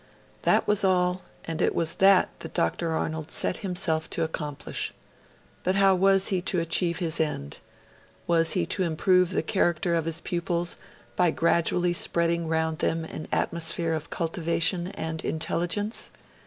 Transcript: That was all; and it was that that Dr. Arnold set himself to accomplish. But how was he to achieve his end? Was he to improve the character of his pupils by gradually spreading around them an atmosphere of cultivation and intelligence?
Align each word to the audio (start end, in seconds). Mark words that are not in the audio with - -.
That 0.41 0.65
was 0.67 0.83
all; 0.83 1.21
and 1.45 1.61
it 1.61 1.75
was 1.75 1.93
that 1.93 2.29
that 2.39 2.55
Dr. 2.55 2.93
Arnold 2.93 3.29
set 3.29 3.57
himself 3.57 4.09
to 4.09 4.23
accomplish. 4.23 4.91
But 5.63 5.75
how 5.75 5.93
was 5.93 6.29
he 6.29 6.41
to 6.41 6.59
achieve 6.59 6.97
his 6.97 7.19
end? 7.19 7.57
Was 8.25 8.53
he 8.53 8.65
to 8.65 8.81
improve 8.81 9.29
the 9.29 9.43
character 9.43 9.93
of 9.93 10.05
his 10.05 10.19
pupils 10.19 10.77
by 11.15 11.29
gradually 11.29 11.93
spreading 11.93 12.45
around 12.45 12.79
them 12.79 13.05
an 13.05 13.27
atmosphere 13.31 13.93
of 13.93 14.09
cultivation 14.09 14.87
and 14.87 15.23
intelligence? 15.23 16.09